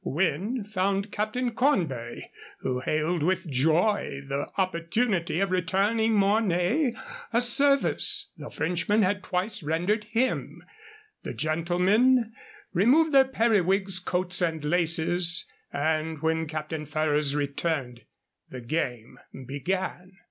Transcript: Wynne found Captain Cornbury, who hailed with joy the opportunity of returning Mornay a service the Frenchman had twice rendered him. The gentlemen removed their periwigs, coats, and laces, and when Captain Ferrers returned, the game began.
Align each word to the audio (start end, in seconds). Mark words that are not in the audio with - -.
Wynne 0.03 0.63
found 0.63 1.11
Captain 1.11 1.51
Cornbury, 1.51 2.31
who 2.61 2.79
hailed 2.79 3.21
with 3.21 3.47
joy 3.47 4.21
the 4.27 4.47
opportunity 4.57 5.39
of 5.39 5.51
returning 5.51 6.13
Mornay 6.15 6.95
a 7.31 7.39
service 7.39 8.31
the 8.35 8.49
Frenchman 8.49 9.03
had 9.03 9.21
twice 9.21 9.61
rendered 9.61 10.05
him. 10.05 10.63
The 11.21 11.35
gentlemen 11.35 12.33
removed 12.73 13.11
their 13.11 13.25
periwigs, 13.25 13.99
coats, 13.99 14.41
and 14.41 14.65
laces, 14.65 15.45
and 15.71 16.19
when 16.23 16.47
Captain 16.47 16.87
Ferrers 16.87 17.35
returned, 17.35 18.01
the 18.49 18.61
game 18.61 19.19
began. 19.45 20.17